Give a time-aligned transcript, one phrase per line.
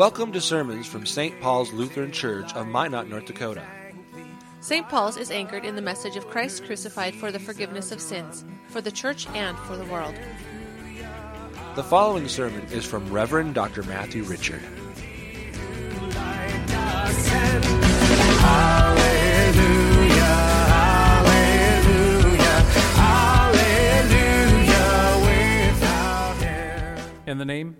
[0.00, 1.38] Welcome to sermons from St.
[1.42, 3.62] Paul's Lutheran Church of Minot, North Dakota.
[4.62, 4.88] St.
[4.88, 8.80] Paul's is anchored in the message of Christ crucified for the forgiveness of sins, for
[8.80, 10.14] the church and for the world.
[11.74, 13.82] The following sermon is from Reverend Dr.
[13.82, 14.62] Matthew Richard.
[27.26, 27.76] In the name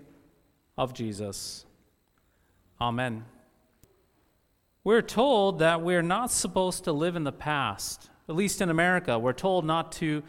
[0.77, 1.65] of Jesus.
[2.81, 3.25] Amen.
[4.83, 8.09] We're told that we're not supposed to live in the past.
[8.27, 10.23] At least in America, we're told not to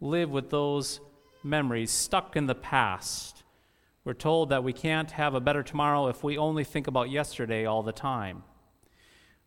[0.00, 0.98] live with those
[1.44, 3.44] memories stuck in the past.
[4.04, 7.66] We're told that we can't have a better tomorrow if we only think about yesterday
[7.66, 8.42] all the time.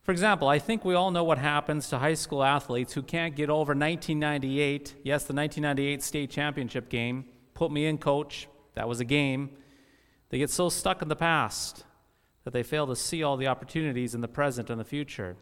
[0.03, 3.36] For example, I think we all know what happens to high school athletes who can't
[3.36, 7.25] get over 1998, yes, the 1998 state championship game.
[7.53, 8.47] Put me in, coach.
[8.75, 9.58] That was a game.
[10.30, 11.84] They get so stuck in the past
[12.45, 15.35] that they fail to see all the opportunities in the present and the future.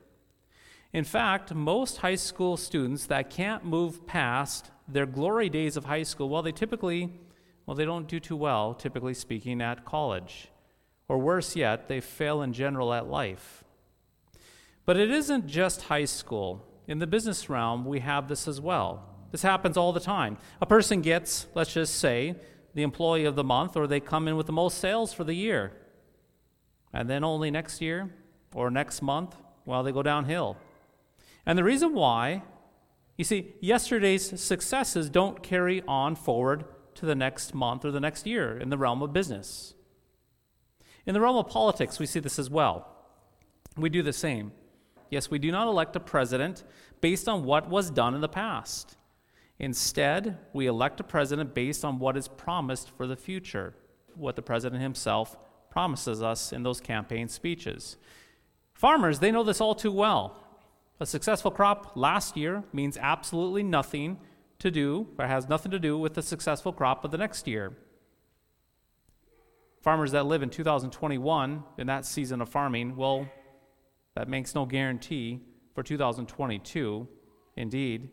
[0.93, 6.03] In fact, most high school students that can't move past their glory days of high
[6.03, 7.11] school, well, they typically,
[7.65, 10.49] well, they don't do too well, typically speaking, at college.
[11.07, 13.63] Or worse yet, they fail in general at life.
[14.85, 16.65] But it isn't just high school.
[16.87, 19.09] In the business realm, we have this as well.
[19.31, 20.37] This happens all the time.
[20.61, 22.35] A person gets, let's just say,
[22.75, 25.33] the employee of the month, or they come in with the most sales for the
[25.33, 25.71] year.
[26.93, 28.13] And then only next year
[28.53, 30.57] or next month, well, they go downhill.
[31.45, 32.43] And the reason why,
[33.17, 38.27] you see, yesterday's successes don't carry on forward to the next month or the next
[38.27, 39.73] year in the realm of business.
[41.05, 42.87] In the realm of politics, we see this as well.
[43.75, 44.51] We do the same.
[45.09, 46.63] Yes, we do not elect a president
[47.01, 48.97] based on what was done in the past.
[49.59, 53.73] Instead, we elect a president based on what is promised for the future,
[54.15, 55.35] what the president himself
[55.73, 57.97] promises us in those campaign speeches.
[58.75, 60.37] Farmers, they know this all too well.
[60.99, 64.19] A successful crop last year means absolutely nothing
[64.59, 67.73] to do, or has nothing to do with the successful crop of the next year.
[69.81, 73.27] Farmers that live in 2021 in that season of farming, well,
[74.13, 75.41] that makes no guarantee
[75.73, 77.07] for 2022.
[77.57, 78.11] Indeed,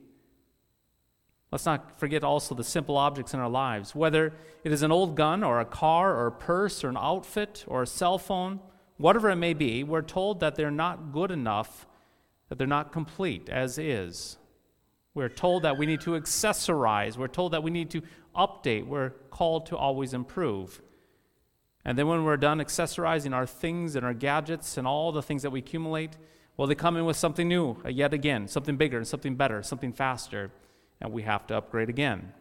[1.53, 5.17] Let's not forget also the simple objects in our lives, whether it is an old
[5.17, 8.61] gun or a car or a purse or an outfit or a cell phone,
[8.99, 11.87] whatever it may be, we're told that they're not good enough,
[12.49, 14.37] that they're not complete as is.
[15.13, 18.03] We're told that we need to accessorize, we're told that we need to
[18.37, 20.81] update, we're called to always improve.
[21.85, 25.43] And then when we're done accessorizing our things and our gadgets and all the things
[25.43, 26.17] that we accumulate,
[26.57, 29.93] well, they come in with something new, yet again, something bigger, and something better, something
[29.93, 30.53] faster
[31.01, 32.33] and we have to upgrade again.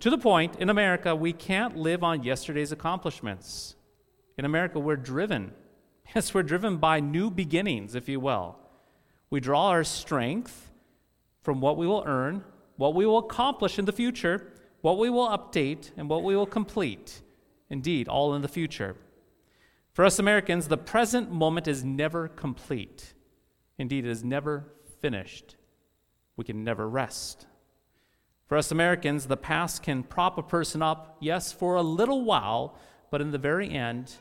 [0.00, 3.76] To the point, in America, we can't live on yesterday's accomplishments.
[4.36, 5.52] In America, we're driven.
[6.14, 8.56] Yes, we're driven by new beginnings, if you will.
[9.28, 10.70] We draw our strength
[11.42, 12.44] from what we will earn,
[12.76, 14.52] what we will accomplish in the future,
[14.82, 17.22] what we will update, and what we will complete.
[17.70, 18.94] Indeed, all in the future.
[19.94, 23.14] For us Americans, the present moment is never complete.
[23.78, 25.56] Indeed, it is never finished.
[26.36, 27.46] We can never rest.
[28.46, 32.78] For us Americans, the past can prop a person up, yes, for a little while,
[33.10, 34.14] but in the very end,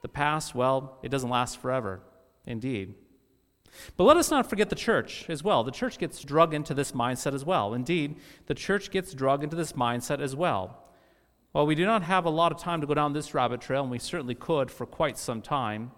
[0.00, 2.00] the past, well, it doesn't last forever,
[2.46, 2.94] indeed.
[3.98, 5.62] But let us not forget the church as well.
[5.62, 7.74] The church gets drug into this mindset as well.
[7.74, 8.16] Indeed,
[8.46, 10.82] the church gets drug into this mindset as well.
[11.52, 13.82] While we do not have a lot of time to go down this rabbit trail,
[13.82, 15.90] and we certainly could for quite some time,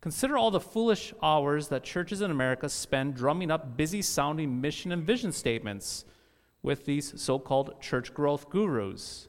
[0.00, 4.90] consider all the foolish hours that churches in America spend drumming up busy sounding mission
[4.92, 6.06] and vision statements
[6.64, 9.28] with these so called church growth gurus.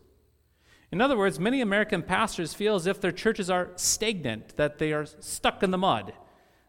[0.91, 4.93] In other words, many American pastors feel as if their churches are stagnant, that they
[4.93, 6.13] are stuck in the mud.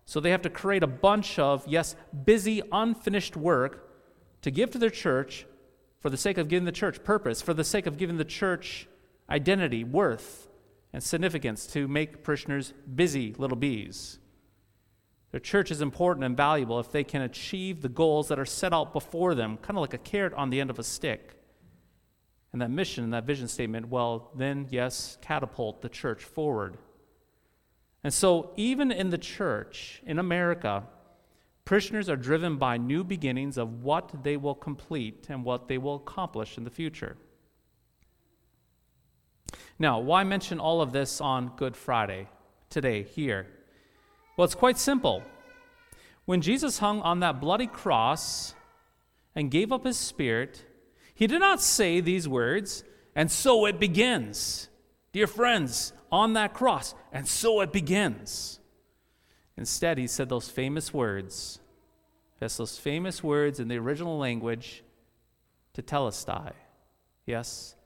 [0.04, 1.94] So they have to create a bunch of, yes,
[2.24, 3.88] busy, unfinished work
[4.42, 5.46] to give to their church
[6.00, 8.88] for the sake of giving the church purpose, for the sake of giving the church
[9.30, 10.48] identity, worth,
[10.92, 14.18] and significance to make parishioners busy little bees.
[15.36, 18.72] Their church is important and valuable if they can achieve the goals that are set
[18.72, 21.34] out before them, kind of like a carrot on the end of a stick.
[22.54, 26.78] And that mission and that vision statement, well, then, yes, catapult the church forward.
[28.02, 30.84] And so, even in the church in America,
[31.66, 35.96] parishioners are driven by new beginnings of what they will complete and what they will
[35.96, 37.18] accomplish in the future.
[39.78, 42.26] Now, why mention all of this on Good Friday
[42.70, 43.48] today, here?
[44.36, 45.22] Well, it's quite simple.
[46.26, 48.54] When Jesus hung on that bloody cross
[49.34, 50.64] and gave up his spirit,
[51.14, 52.84] he did not say these words,
[53.14, 54.68] and so it begins.
[55.16, 56.94] dear friends, on that cross.
[57.10, 58.60] And so it begins.
[59.56, 61.58] Instead, he said those famous words.
[62.38, 64.84] Those famous words in the original language
[65.74, 66.52] tetelestai.
[67.24, 67.76] Yes,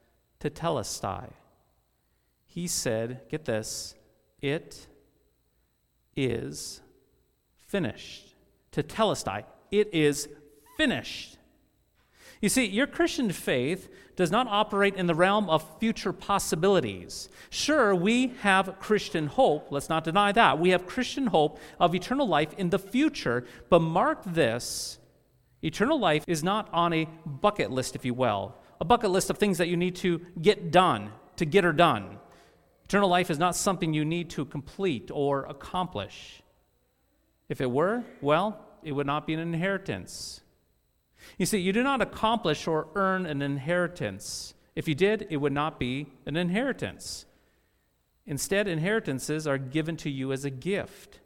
[0.40, 1.30] tetelestai.
[2.46, 3.94] He said, get this,
[4.42, 4.88] it
[6.16, 6.80] is
[7.66, 8.34] finished.
[8.72, 10.28] Tetelestai, it is
[10.76, 11.38] finished.
[12.40, 17.28] You see, your Christian faith does not operate in the realm of future possibilities.
[17.50, 19.70] Sure, we have Christian hope.
[19.70, 20.58] Let's not deny that.
[20.58, 23.44] We have Christian hope of eternal life in the future.
[23.68, 24.98] But mark this
[25.62, 29.36] eternal life is not on a bucket list, if you will, a bucket list of
[29.36, 32.18] things that you need to get done, to get her done.
[32.90, 36.42] Eternal life is not something you need to complete or accomplish.
[37.48, 40.40] If it were, well, it would not be an inheritance.
[41.38, 44.54] You see, you do not accomplish or earn an inheritance.
[44.74, 47.26] If you did, it would not be an inheritance.
[48.26, 51.20] Instead, inheritances are given to you as a gift.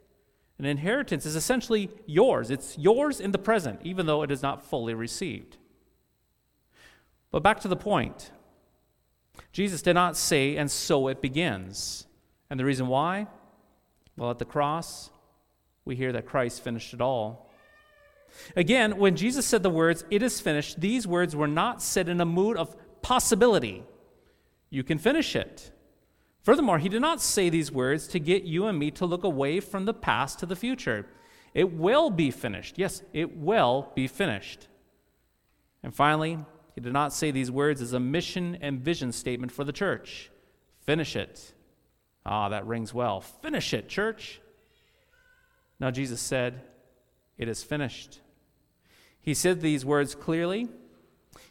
[0.59, 2.51] An inheritance is essentially yours.
[2.51, 5.57] It's yours in the present, even though it is not fully received.
[7.31, 8.29] But back to the point
[9.51, 12.07] Jesus did not say, and so it begins.
[12.49, 13.27] And the reason why?
[14.17, 15.09] Well, at the cross,
[15.83, 17.51] we hear that Christ finished it all.
[18.55, 22.19] Again, when Jesus said the words, it is finished, these words were not said in
[22.19, 23.83] a mood of possibility.
[24.69, 25.71] You can finish it.
[26.43, 29.59] Furthermore, he did not say these words to get you and me to look away
[29.59, 31.07] from the past to the future.
[31.53, 32.77] It will be finished.
[32.77, 34.67] Yes, it will be finished.
[35.81, 36.37] And finally,
[36.75, 40.29] he did not say these words as a mission and vision statement for the church.
[40.85, 41.53] Finish it.
[42.25, 43.21] Ah, that rings well.
[43.21, 44.41] Finish it, church.
[45.79, 46.61] Now, Jesus said,
[47.37, 48.19] It is finished.
[49.21, 50.67] He said these words clearly,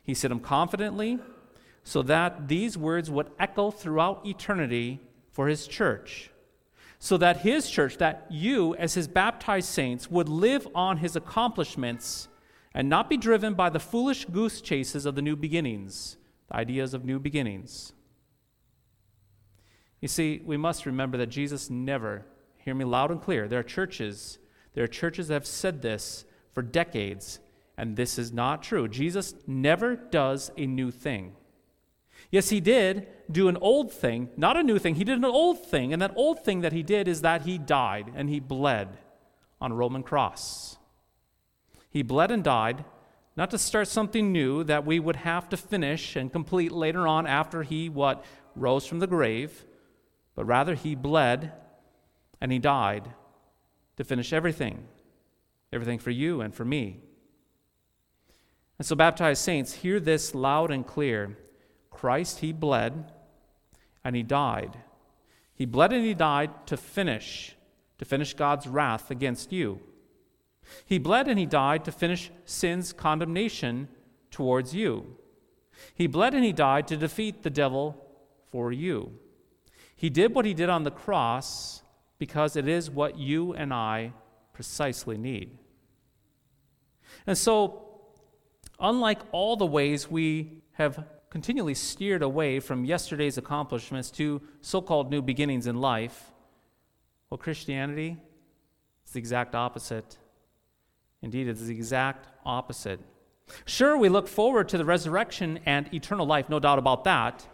[0.02, 1.18] he said them confidently,
[1.82, 5.00] so that these words would echo throughout eternity
[5.32, 6.30] for his church.
[6.98, 12.28] So that his church, that you, as his baptized saints, would live on his accomplishments
[12.74, 16.16] and not be driven by the foolish goose chases of the new beginnings,
[16.48, 17.92] the ideas of new beginnings.
[20.00, 22.26] You see, we must remember that Jesus never,
[22.58, 24.38] hear me loud and clear, there are churches,
[24.74, 27.38] there are churches that have said this for decades,
[27.78, 28.88] and this is not true.
[28.88, 31.34] Jesus never does a new thing.
[32.30, 34.96] Yes, he did do an old thing, not a new thing.
[34.96, 37.58] He did an old thing, and that old thing that he did is that he
[37.58, 38.98] died and he bled
[39.60, 40.76] on a Roman cross.
[41.94, 42.84] He bled and died,
[43.36, 47.24] not to start something new that we would have to finish and complete later on
[47.24, 48.24] after he what
[48.56, 49.64] rose from the grave,
[50.34, 51.52] but rather he bled
[52.40, 53.12] and he died
[53.96, 54.88] to finish everything.
[55.72, 56.98] Everything for you and for me.
[58.76, 61.38] And so, baptized saints, hear this loud and clear.
[61.90, 63.12] Christ, He bled
[64.02, 64.78] and He died.
[65.54, 67.54] He bled and He died to finish,
[67.98, 69.78] to finish God's wrath against you.
[70.86, 73.88] He bled and He died to finish sin's condemnation
[74.30, 75.16] towards you.
[75.94, 78.04] He bled and He died to defeat the devil
[78.50, 79.12] for you.
[79.96, 81.82] He did what He did on the cross
[82.18, 84.12] because it is what you and I
[84.52, 85.58] precisely need.
[87.26, 87.86] And so,
[88.78, 95.10] unlike all the ways we have continually steered away from yesterday's accomplishments to so called
[95.10, 96.30] new beginnings in life,
[97.28, 98.16] well, Christianity
[99.04, 100.16] is the exact opposite.
[101.24, 103.00] Indeed, it's the exact opposite.
[103.64, 107.46] Sure, we look forward to the resurrection and eternal life, no doubt about that,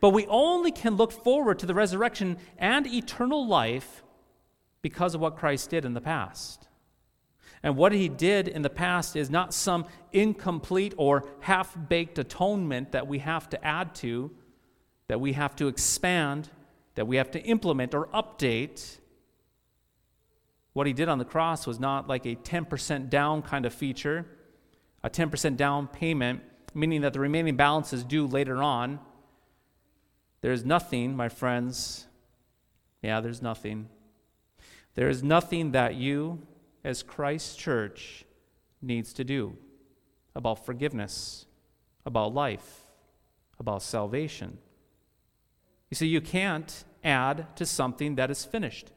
[0.00, 4.04] but we only can look forward to the resurrection and eternal life
[4.80, 6.68] because of what Christ did in the past.
[7.64, 12.92] And what he did in the past is not some incomplete or half baked atonement
[12.92, 14.30] that we have to add to,
[15.08, 16.48] that we have to expand,
[16.94, 18.98] that we have to implement or update.
[20.76, 24.26] What he did on the cross was not like a 10% down kind of feature,
[25.02, 26.42] a 10% down payment,
[26.74, 29.00] meaning that the remaining balance is due later on.
[30.42, 32.06] There's nothing, my friends.
[33.00, 33.88] Yeah, there's nothing.
[34.96, 36.46] There is nothing that you
[36.84, 38.26] as Christ's church
[38.82, 39.56] needs to do
[40.34, 41.46] about forgiveness,
[42.04, 42.82] about life,
[43.58, 44.58] about salvation.
[45.88, 48.92] You see, you can't add to something that is finished.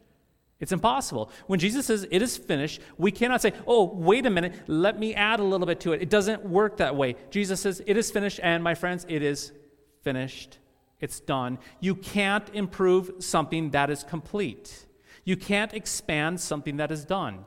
[0.60, 1.32] It's impossible.
[1.48, 5.16] When Jesus says it is finished, we cannot say, oh, wait a minute, let me
[5.16, 6.02] add a little bit to it.
[6.02, 7.16] It doesn't work that way.
[7.30, 9.54] Jesus says it is finished, and my friends, it is
[10.02, 10.58] finished.
[11.00, 11.60] It's done.
[11.80, 14.86] You can't improve something that is complete.
[15.24, 17.46] You can't expand something that is done.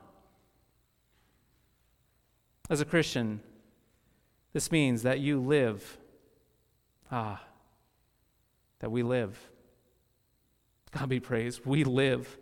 [2.69, 3.41] As a Christian,
[4.53, 5.97] this means that you live,
[7.11, 7.43] ah,
[8.79, 9.37] that we live
[10.93, 12.37] God be praised, we live.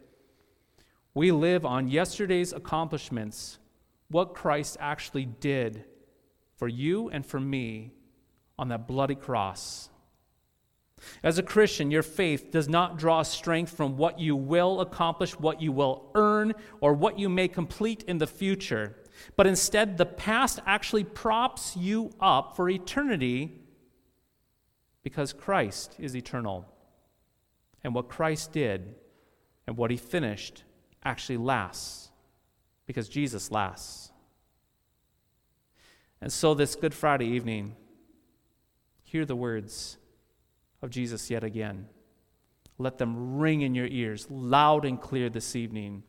[1.13, 3.59] We live on yesterday's accomplishments,
[4.09, 5.83] what Christ actually did
[6.55, 7.91] for you and for me
[8.57, 9.89] on that bloody cross.
[11.23, 15.61] As a Christian, your faith does not draw strength from what you will accomplish, what
[15.61, 18.95] you will earn, or what you may complete in the future,
[19.35, 23.59] but instead, the past actually props you up for eternity
[25.03, 26.65] because Christ is eternal.
[27.83, 28.95] And what Christ did
[29.65, 30.63] and what he finished
[31.03, 32.09] actually lasts
[32.85, 34.11] because Jesus lasts.
[36.21, 37.75] And so, this Good Friday evening,
[39.03, 39.97] hear the words
[40.81, 41.87] of Jesus yet again.
[42.77, 46.03] Let them ring in your ears loud and clear this evening.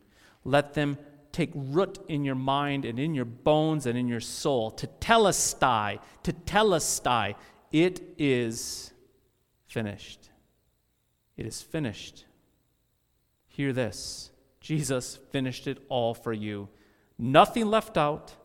[0.44, 0.98] Let them
[1.30, 4.70] take root in your mind and in your bones and in your soul.
[4.70, 7.34] Tetelestai, to telestai,
[7.70, 8.92] it is
[9.66, 10.30] finished.
[11.36, 12.26] It is finished.
[13.48, 14.31] Hear this
[14.62, 16.68] Jesus finished it all for you.
[17.18, 18.36] Nothing left out,